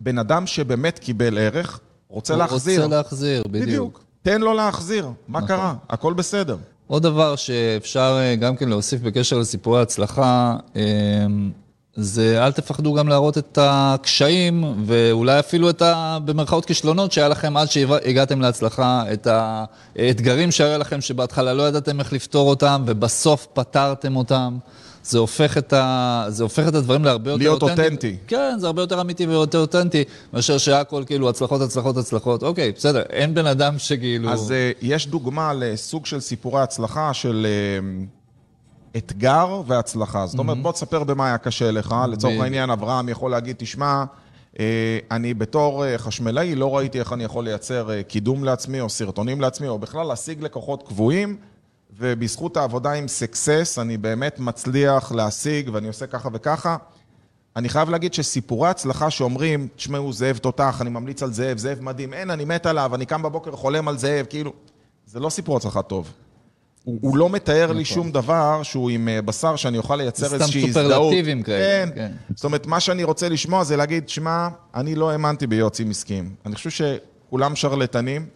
[0.00, 2.82] בן אדם שבאמת קיבל ערך, רוצה להחזיר.
[2.82, 3.66] רוצה להחזיר, בדיוק.
[3.66, 4.04] בדיוק.
[4.22, 5.48] תן לו להחזיר, מה נכון.
[5.48, 5.74] קרה?
[5.90, 6.56] הכל בסדר.
[6.86, 10.82] עוד דבר שאפשר אה, גם כן להוסיף בקשר לסיפורי הצלחה, אה,
[11.94, 16.18] זה אל תפחדו גם להראות את הקשיים, ואולי אפילו את ה...
[16.24, 19.26] במרכאות כישלונות שהיה לכם עד שהגעתם להצלחה, את
[19.96, 24.58] האתגרים שהיו לכם שבהתחלה לא ידעתם איך לפתור אותם, ובסוף פתרתם אותם.
[25.04, 26.24] זה הופך את, ה...
[26.28, 27.66] זה הופך את הדברים להרבה יותר אותנטי.
[27.66, 28.16] להיות אותנטי.
[28.26, 32.42] כן, זה הרבה יותר אמיתי ויותר אותנטי, מאשר שהכל כאילו הצלחות, הצלחות, הצלחות.
[32.42, 34.30] אוקיי, בסדר, אין בן אדם שכאילו...
[34.30, 37.46] אז uh, יש דוגמה לסוג של סיפורי הצלחה של...
[37.46, 38.20] Uh...
[38.96, 40.26] אתגר והצלחה.
[40.26, 41.94] זאת אומרת, בוא תספר במה היה קשה לך.
[42.08, 44.04] לצורך העניין, אברהם יכול להגיד, תשמע,
[44.60, 49.68] אה, אני בתור חשמלאי לא ראיתי איך אני יכול לייצר קידום לעצמי או סרטונים לעצמי,
[49.68, 51.36] או בכלל להשיג לקוחות קבועים,
[51.98, 56.76] ובזכות העבודה עם סקסס אני באמת מצליח להשיג ואני עושה ככה וככה.
[57.56, 62.14] אני חייב להגיד שסיפורי הצלחה שאומרים, תשמעו, זאב תותח, אני ממליץ על זאב, זאב מדהים,
[62.14, 64.52] אין, אני מת עליו, אני קם בבוקר חולם על זאב, כאילו,
[65.06, 66.12] זה לא סיפור הצלחה טוב.
[66.84, 67.76] הוא, הוא לא מתאר נכון.
[67.76, 70.86] לי שום דבר שהוא עם אה, בשר שאני אוכל לייצר איזושהי הזדהות.
[70.86, 71.86] סתם סופרלטיבים כאלה.
[71.86, 71.88] כן.
[71.94, 72.12] כן.
[72.34, 76.34] זאת אומרת, מה שאני רוצה לשמוע זה להגיד, שמע, אני לא האמנתי ביועצים עסקיים.
[76.46, 78.26] אני חושב שכולם שרלטנים,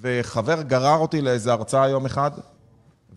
[0.00, 2.30] וחבר גרר אותי לאיזה הרצאה יום אחד,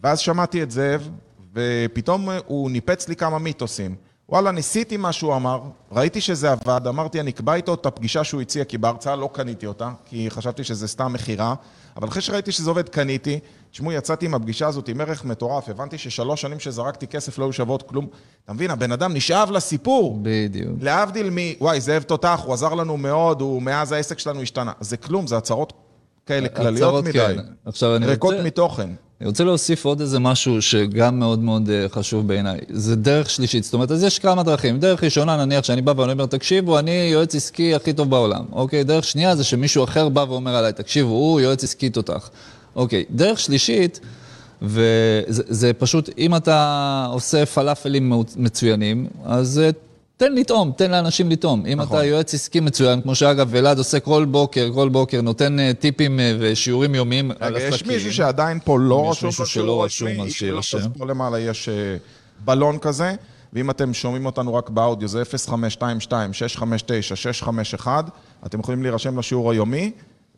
[0.06, 1.10] ואז שמעתי את זאב,
[1.54, 3.96] ופתאום הוא ניפץ לי כמה מיתוסים.
[4.30, 8.42] וואלה, ניסיתי מה שהוא אמר, ראיתי שזה עבד, אמרתי, אני אקבע איתו את הפגישה שהוא
[8.42, 11.56] הציע, כי בהרצאה לא קניתי אותה, כי חשבתי שזה סתם מכירה,
[11.98, 13.40] אבל אחרי שראיתי שזה עובד, קניתי.
[13.72, 17.54] תשמעו, יצאתי עם הפגישה הזאת עם ערך מטורף, הבנתי ששלוש שנים שזרקתי כסף לא היו
[17.54, 18.08] שוות כלום.
[18.46, 20.20] אתה מבין, הבן אדם נשאב לסיפור.
[20.22, 20.78] בדיוק.
[20.82, 21.38] להבדיל מ...
[21.62, 24.72] וואי, זאב תותח, הוא עזר לנו מאוד, הוא מאז העסק שלנו השתנה.
[24.80, 25.74] זה כלום, זה הצהרות
[26.26, 27.12] כאלה כלליות מדי.
[27.14, 27.40] כן.
[27.66, 28.46] עכשיו אני ריקות רוצה...
[28.46, 28.90] מתוכן.
[29.22, 32.60] אני רוצה להוסיף עוד איזה משהו שגם מאוד מאוד אה, חשוב בעיניי.
[32.70, 33.64] זה דרך שלישית.
[33.64, 34.80] זאת אומרת, אז יש כמה דרכים.
[34.80, 38.46] דרך ראשונה, נניח שאני בא ואני אומר, תקשיבו, אני יועץ עסקי הכי טוב בעולם.
[38.52, 38.84] אוקיי?
[38.84, 42.30] דרך שנייה זה שמישהו אחר בא ואומר עליי, תקשיבו, הוא יועץ עסקי תותח.
[42.76, 43.04] אוקיי.
[43.12, 44.00] דרך שלישית,
[44.62, 49.70] וזה פשוט, אם אתה עושה פלאפלים מצוינים, אז אה,
[50.18, 51.66] תן לטעום, תן לאנשים לטעום.
[51.66, 51.98] אם נכון.
[51.98, 56.20] אתה יועץ עסקי מצוין, כמו שאגב אלעד עושה כל בוקר, כל בוקר, נותן uh, טיפים
[56.20, 57.74] uh, ושיעורים יומיים על עסקים.
[57.74, 60.78] יש מישהו שעדיין פה לא רשום, יש מישהו שלא רשום, אז שיירשם.
[60.78, 61.72] אז פה למעלה יש uh,
[62.46, 63.16] בלון כזה,
[63.54, 65.24] ואם אתם שומעים אותנו רק באודיו, זה
[67.82, 67.88] 0522-659-651,
[68.46, 69.92] אתם יכולים להירשם לשיעור היומי.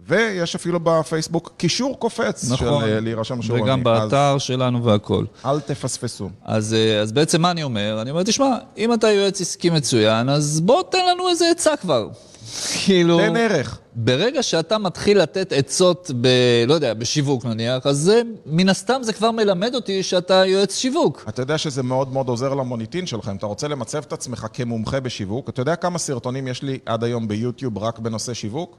[0.07, 4.41] ויש אפילו בפייסבוק קישור קופץ נכון, של להירשם לשיעור וגם באתר אז...
[4.41, 5.25] שלנו והכול.
[5.45, 6.29] אל תפספסו.
[6.45, 8.01] אז, אז בעצם מה אני אומר?
[8.01, 12.09] אני אומר, תשמע, אם אתה יועץ עסקי מצוין, אז בוא תן לנו איזה עצה כבר.
[12.85, 13.17] כאילו...
[13.17, 13.79] תן ערך.
[13.95, 16.27] ברגע שאתה מתחיל לתת עצות ב...
[16.67, 21.25] לא יודע, בשיווק נניח, אז זה, מן הסתם זה כבר מלמד אותי שאתה יועץ שיווק.
[21.29, 23.29] אתה יודע שזה מאוד מאוד עוזר למוניטין שלך.
[23.29, 27.03] אם אתה רוצה למצב את עצמך כמומחה בשיווק, אתה יודע כמה סרטונים יש לי עד
[27.03, 28.77] היום ביוטיוב רק בנושא שיווק?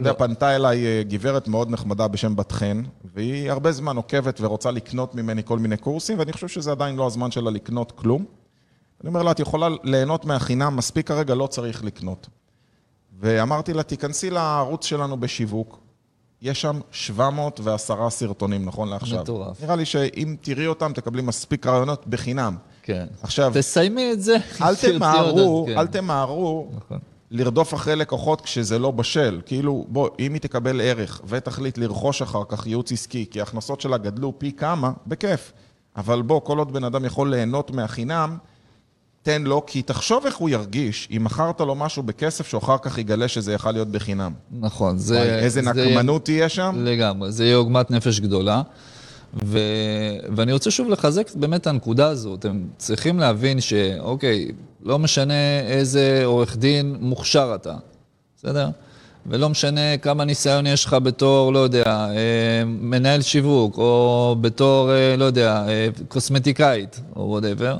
[0.00, 2.82] אתה יודע, פנתה אליי אה, גברת מאוד נחמדה בשם בת חן,
[3.14, 7.06] והיא הרבה זמן עוקבת ורוצה לקנות ממני כל מיני קורסים, ואני חושב שזה עדיין לא
[7.06, 8.24] הזמן שלה לקנות כלום.
[9.00, 12.28] אני אומר לה, את יכולה ליהנות מהחינם, מספיק כרגע, לא צריך לקנות.
[13.20, 15.80] ואמרתי לה, תיכנסי לערוץ שלנו בשיווק,
[16.42, 19.20] יש שם 710 סרטונים, נכון לעכשיו.
[19.20, 19.62] מטורף.
[19.62, 22.56] נראה לי שאם תראי אותם, תקבלי מספיק רעיונות בחינם.
[22.82, 23.06] כן.
[23.22, 23.52] עכשיו...
[23.54, 24.36] תסיימי את זה.
[24.62, 25.78] אל תמהרו, כן.
[25.78, 26.70] אל תמהרו.
[26.76, 26.98] נכון.
[27.30, 29.40] לרדוף אחרי לקוחות כשזה לא בשל.
[29.46, 33.96] כאילו, בוא, אם היא תקבל ערך ותחליט לרכוש אחר כך ייעוץ עסקי, כי ההכנסות שלה
[33.98, 35.52] גדלו פי כמה, בכיף.
[35.96, 38.36] אבל בוא, כל עוד בן אדם יכול ליהנות מהחינם,
[39.22, 43.28] תן לו, כי תחשוב איך הוא ירגיש אם מכרת לו משהו בכסף שאחר כך יגלה
[43.28, 44.32] שזה יכל להיות בחינם.
[44.50, 45.22] נכון, זה...
[45.38, 46.74] איזה זה נקמנות תהיה שם?
[46.78, 48.62] לגמרי, זה יהיה עוגמת נפש גדולה.
[49.44, 49.58] ו...
[50.36, 52.44] ואני רוצה שוב לחזק באמת את הנקודה הזאת.
[52.44, 54.48] הם צריכים להבין שאוקיי,
[54.82, 57.74] לא משנה איזה עורך דין מוכשר אתה,
[58.36, 58.68] בסדר?
[59.26, 65.16] ולא משנה כמה ניסיון יש לך בתור, לא יודע, אה, מנהל שיווק, או בתור, אה,
[65.16, 67.78] לא יודע, אה, קוסמטיקאית, או וואטאבר.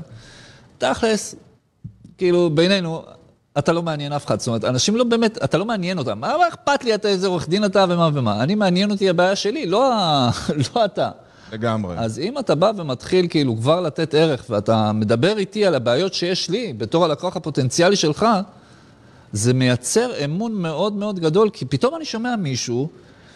[0.77, 1.35] תכלס,
[2.17, 3.03] כאילו, בינינו,
[3.57, 4.39] אתה לא מעניין אף אחד.
[4.39, 6.19] זאת אומרת, אנשים לא באמת, אתה לא מעניין אותם.
[6.19, 8.43] מה אכפת לי אתה איזה עורך דין אתה ומה ומה?
[8.43, 9.93] אני מעניין אותי הבעיה שלי, לא,
[10.75, 11.09] לא אתה.
[11.53, 11.95] לגמרי.
[11.97, 16.49] אז אם אתה בא ומתחיל כאילו כבר לתת ערך, ואתה מדבר איתי על הבעיות שיש
[16.49, 18.25] לי, בתור הלקוח הפוטנציאלי שלך,
[19.33, 22.89] זה מייצר אמון מאוד מאוד גדול, כי פתאום אני שומע מישהו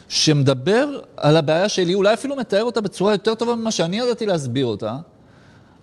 [0.10, 4.66] שמדבר על הבעיה שלי, אולי אפילו מתאר אותה בצורה יותר טובה ממה שאני ידעתי להסביר
[4.66, 4.98] אותה,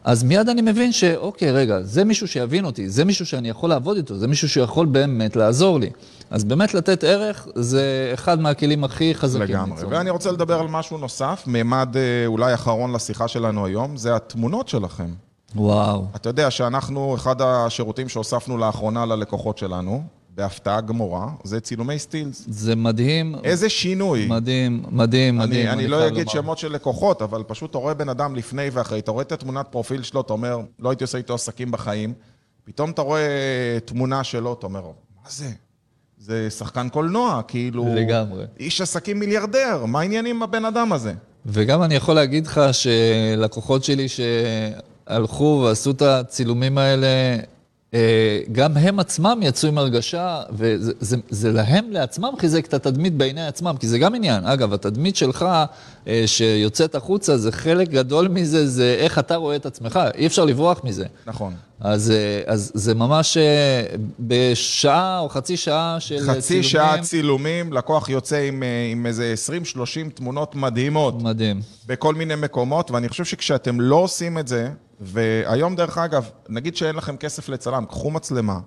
[0.04, 3.96] אז מיד אני מבין שאוקיי, רגע, זה מישהו שיבין אותי, זה מישהו שאני יכול לעבוד
[3.96, 5.90] איתו, זה מישהו שיכול באמת לעזור לי.
[6.30, 9.42] אז באמת לתת ערך זה אחד מהכלים הכי חזקים.
[9.42, 9.84] לגמרי.
[9.84, 14.68] ואני רוצה לדבר על משהו נוסף, מימד אה, אולי אחרון לשיחה שלנו היום, זה התמונות
[14.68, 15.10] שלכם.
[15.56, 16.06] וואו.
[16.16, 20.02] אתה יודע שאנחנו, אחד השירותים שהוספנו לאחרונה ללקוחות שלנו,
[20.34, 22.44] בהפתעה גמורה, זה צילומי סטילס.
[22.48, 23.34] זה מדהים.
[23.44, 24.26] איזה שינוי.
[24.26, 25.66] מדהים, מדהים, מדהים.
[25.66, 26.32] אני, אני לא אגיד לומר.
[26.32, 29.66] שמות של לקוחות, אבל פשוט אתה רואה בן אדם לפני ואחרי, אתה רואה את התמונת
[29.70, 32.14] פרופיל שלו, אתה אומר, לא הייתי עושה איתו עסקים בחיים,
[32.64, 34.82] פתאום אתה רואה תמונה שלו, אתה אומר,
[35.24, 35.50] מה זה?
[36.22, 37.86] זה שחקן קולנוע, כאילו...
[37.94, 38.44] לגמרי.
[38.58, 41.12] איש עסקים מיליארדר, מה העניינים עם הבן אדם הזה?
[41.46, 47.06] וגם אני יכול להגיד לך שלקוחות שלי שהלכו ועשו את הצילומים האלה,
[48.52, 53.46] גם הם עצמם יצאו עם הרגשה, וזה זה, זה להם לעצמם חיזק את התדמית בעיני
[53.46, 54.46] עצמם, כי זה גם עניין.
[54.46, 55.46] אגב, התדמית שלך
[56.06, 60.44] אה, שיוצאת החוצה, זה חלק גדול מזה, זה איך אתה רואה את עצמך, אי אפשר
[60.44, 61.04] לברוח מזה.
[61.26, 61.54] נכון.
[61.80, 63.36] אז, אה, אז זה ממש
[64.20, 66.42] בשעה או חצי שעה של חצי צילומים.
[66.42, 69.34] חצי שעה צילומים, לקוח יוצא עם, עם איזה
[70.06, 71.22] 20-30 תמונות מדהימות.
[71.22, 71.60] מדהים.
[71.86, 74.70] בכל מיני מקומות, ואני חושב שכשאתם לא עושים את זה,
[75.00, 78.60] והיום, דרך אגב, נגיד שאין לכם כסף לצלם, קחו מצלמה,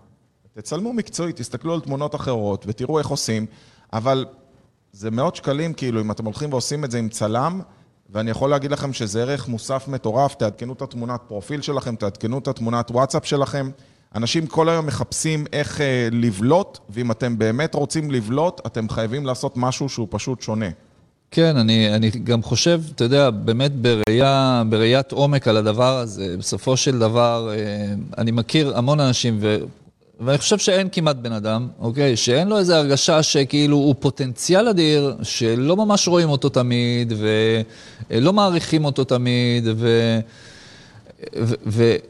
[0.53, 3.45] תצלמו מקצועית, תסתכלו על תמונות אחרות ותראו איך עושים,
[3.93, 4.25] אבל
[4.91, 7.61] זה מאות שקלים, כאילו, אם אתם הולכים ועושים את זה עם צלם,
[8.09, 12.47] ואני יכול להגיד לכם שזה ערך מוסף מטורף, תעדכנו את התמונת פרופיל שלכם, תעדכנו את
[12.47, 13.69] התמונת וואטסאפ שלכם.
[14.15, 19.57] אנשים כל היום מחפשים איך אה, לבלוט, ואם אתם באמת רוצים לבלוט, אתם חייבים לעשות
[19.57, 20.69] משהו שהוא פשוט שונה.
[21.35, 26.77] כן, אני, אני גם חושב, אתה יודע, באמת בראייה, בראיית עומק על הדבר הזה, בסופו
[26.77, 29.57] של דבר, אה, אני מכיר המון אנשים, ו,
[30.19, 35.15] ואני חושב שאין כמעט בן אדם, אוקיי, שאין לו איזו הרגשה שכאילו הוא פוטנציאל אדיר,
[35.23, 37.13] שלא ממש רואים אותו תמיד,
[38.09, 40.19] ולא מעריכים אותו תמיד, ו...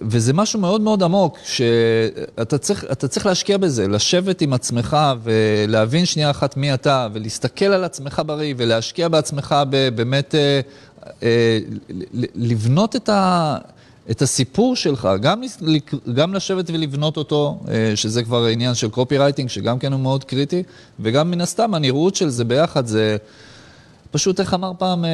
[0.01, 6.29] וזה משהו מאוד מאוד עמוק, שאתה צריך, צריך להשקיע בזה, לשבת עם עצמך ולהבין שנייה
[6.29, 9.55] אחת מי אתה, ולהסתכל על עצמך בראי ולהשקיע בעצמך
[9.95, 10.59] באמת, אה,
[11.23, 11.59] אה,
[12.35, 13.57] לבנות את, ה,
[14.11, 15.41] את הסיפור שלך, גם,
[16.13, 20.63] גם לשבת ולבנות אותו, אה, שזה כבר עניין של copywriting, שגם כן הוא מאוד קריטי,
[20.99, 23.17] וגם מן הסתם הנראות של זה ביחד, זה...
[24.13, 25.09] פשוט, איך אמר פעם אה,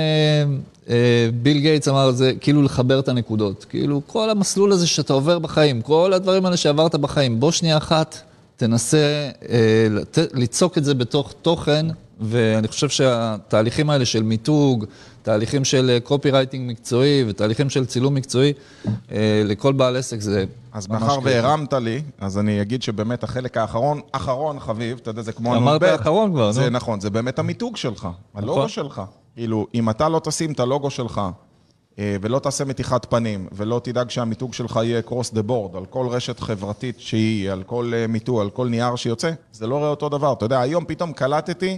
[0.90, 3.66] אה, ביל גייטס, אמר זה כאילו לחבר את הנקודות.
[3.70, 8.22] כאילו, כל המסלול הזה שאתה עובר בחיים, כל הדברים האלה שעברת בחיים, בוא שנייה אחת,
[8.58, 9.88] תנסה אה,
[10.34, 11.86] ליצוק את זה בתוך תוכן,
[12.20, 14.86] ואני חושב שהתהליכים האלה של מיתוג,
[15.22, 18.54] תהליכים של copywriting מקצועי ותהליכים של צילום מקצועי,
[19.12, 24.02] אה, לכל בעל עסק זה אז מאחר והרמת לי, אז אני אגיד שבאמת החלק האחרון,
[24.12, 25.56] אחרון חביב, אתה יודע, זה כמו...
[25.56, 26.54] אמרת האחרון כבר, נו.
[26.54, 28.70] זה נכון, זה באמת המיתוג שלך, הלוגו נכון.
[28.70, 29.02] שלך.
[29.36, 31.22] כאילו, אם אתה לא תשים את הלוגו שלך,
[32.00, 36.08] אה, ולא תעשה מתיחת פנים, ולא תדאג שהמיתוג שלך יהיה cross the board, על כל
[36.10, 40.10] רשת חברתית שהיא, על כל אה, מיתוג, על כל נייר שיוצא, זה לא נראה אותו
[40.10, 40.34] דבר.
[40.34, 41.78] אתה יודע, היום פתאום קלטתי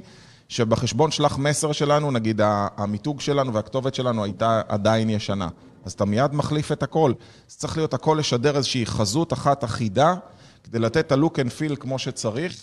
[0.52, 2.42] שבחשבון שלח מסר שלנו, נגיד
[2.78, 5.48] המיתוג שלנו והכתובת שלנו הייתה עדיין ישנה.
[5.86, 7.14] אז אתה מיד מחליף את הכל.
[7.50, 10.14] אז צריך להיות הכל לשדר איזושהי חזות אחת אחידה,
[10.64, 12.56] כדי לתת את ה-look and feel כמו שצריך,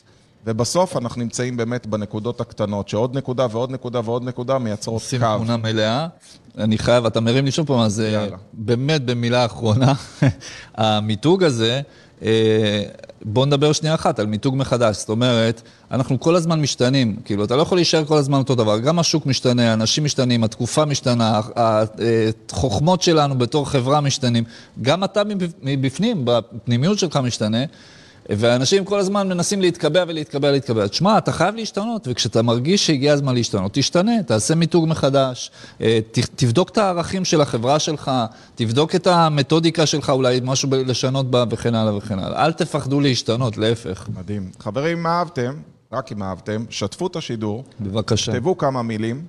[0.44, 5.04] ובסוף אנחנו נמצאים באמת בנקודות הקטנות, שעוד נקודה ועוד נקודה ועוד נקודה מייצרות קו.
[5.04, 6.06] עושים תמונה מלאה.
[6.58, 9.92] אני חייב, אתה מרים לי שוב פעם, אז אה, באמת במילה אחרונה,
[10.74, 11.80] המיתוג הזה,
[13.24, 14.96] בואו נדבר שנייה אחת על מיתוג מחדש.
[14.96, 17.16] זאת אומרת, אנחנו כל הזמן משתנים.
[17.24, 18.78] כאילו, אתה לא יכול להישאר כל הזמן אותו דבר.
[18.78, 24.44] גם השוק משתנה, האנשים משתנים, התקופה משתנה, החוכמות שלנו בתור חברה משתנים.
[24.82, 25.22] גם אתה
[25.62, 27.64] מבפנים, בפנימיות שלך משתנה.
[28.28, 30.86] ואנשים כל הזמן מנסים להתקבע ולהתקבע ולהתקבע.
[30.86, 35.98] תשמע, אתה חייב להשתנות, וכשאתה מרגיש שהגיע הזמן להשתנות, תשתנה, תעשה מיתוג מחדש, אה,
[36.36, 38.10] תבדוק את הערכים של החברה שלך,
[38.54, 42.44] תבדוק את המתודיקה שלך, אולי משהו לשנות בה וכן הלאה וכן הלאה.
[42.44, 44.08] אל תפחדו להשתנות, להפך.
[44.18, 44.50] מדהים.
[44.60, 45.54] חברים, מה אהבתם?
[45.92, 47.64] רק אם אהבתם, שתפו את השידור.
[47.80, 48.32] בבקשה.
[48.32, 49.24] תכתבו כמה מילים.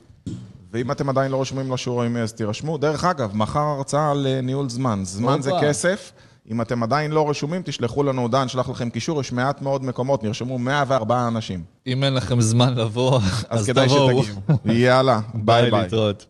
[0.74, 2.78] ואם אתם עדיין לא רשומים לשיעורים, אז תירשמו.
[2.78, 5.00] דרך אגב, מחר הרצאה על אה, ניהול זמן.
[5.04, 6.12] זמן זה כסף.
[6.52, 10.24] אם אתם עדיין לא רשומים, תשלחו לנו הודעה, נשלח לכם קישור, יש מעט מאוד מקומות,
[10.24, 11.64] נרשמו 104 אנשים.
[11.88, 14.24] אם אין לכם זמן לבוא, אז, אז כדאי תבואו.
[14.24, 14.78] שתגיעו.
[14.78, 15.82] יאללה, ביי ביי.
[15.82, 16.26] להתראות.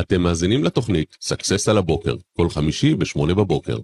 [0.00, 3.78] אתם מאזינים לתוכנית Success על הבוקר, כל חמישי ב-8 בבוקר.